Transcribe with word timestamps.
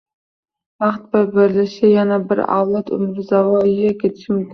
vaqt 0.83 1.03
boy 1.11 1.27
berilishi, 1.35 1.85
yana 1.91 2.17
bir 2.31 2.41
avlod 2.55 2.89
umri 2.97 3.27
zoye 3.29 3.93
ketishi 4.01 4.33
mumkin. 4.33 4.49